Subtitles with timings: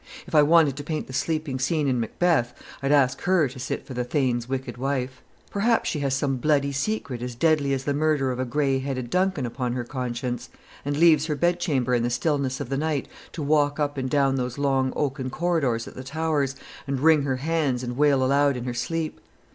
[0.25, 3.85] If I wanted to paint the sleeping scene in Macbeth, I'd ask her to sit
[3.85, 5.21] for the Thane's wicked wife.
[5.51, 9.11] Perhaps she has some bloody secret as deadly as the murder of a grey headed
[9.11, 10.49] Duncan upon her conscience,
[10.83, 14.37] and leaves her bedchamber in the stillness of the night to walk up and down
[14.37, 16.55] those long oaken corridors at the Towers,
[16.87, 19.21] and wring her hands and wail aloud in her sleep.